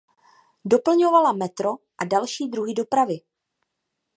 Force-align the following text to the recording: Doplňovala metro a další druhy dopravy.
Doplňovala 0.65 1.31
metro 1.33 1.73
a 1.97 2.05
další 2.05 2.49
druhy 2.49 2.73
dopravy. 2.73 3.17